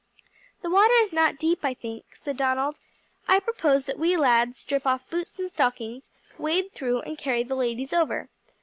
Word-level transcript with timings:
"The 0.63 0.69
water 0.71 0.95
is 1.01 1.13
not 1.13 1.37
deep, 1.37 1.59
I 1.63 1.75
think," 1.75 2.15
said 2.15 2.35
Donald. 2.35 2.79
"I 3.27 3.39
propose 3.39 3.85
that 3.85 3.99
we 3.99 4.17
lads 4.17 4.57
strip 4.57 4.87
off 4.87 5.07
boots 5.11 5.37
and 5.37 5.47
stockings, 5.47 6.09
wade 6.39 6.73
through 6.73 7.01
and 7.01 7.19
carry 7.19 7.43
the 7.43 7.53
ladies 7.53 7.93
over. 7.93 8.27